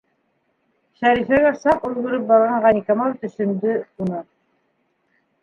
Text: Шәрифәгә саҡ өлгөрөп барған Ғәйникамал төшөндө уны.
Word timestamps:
Шәрифәгә 1.01 1.51
саҡ 1.63 1.85
өлгөрөп 1.89 2.25
барған 2.33 2.65
Ғәйникамал 2.65 3.15
төшөндө 3.27 3.77
уны. 4.09 4.25